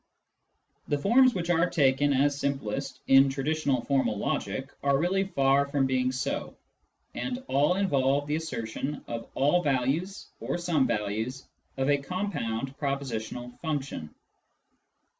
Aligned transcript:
The 0.87 0.97
forms 0.97 1.35
which 1.35 1.51
are 1.51 1.69
taken 1.69 2.11
as 2.11 2.35
simplest 2.35 3.01
in 3.05 3.29
traditional 3.29 3.81
formal 3.81 4.17
logic 4.17 4.71
are 4.81 4.97
really 4.97 5.25
far 5.25 5.67
from 5.67 5.85
being 5.85 6.11
so, 6.11 6.57
and 7.13 7.43
all 7.47 7.75
involve 7.75 8.25
the 8.25 8.35
assertion 8.37 9.03
of 9.07 9.29
all 9.35 9.61
values 9.61 10.25
or 10.39 10.57
some 10.57 10.87
values 10.87 11.45
of 11.77 11.87
a 11.87 11.99
compound 12.01 12.73
propositional 12.79 13.59
function. 13.59 14.15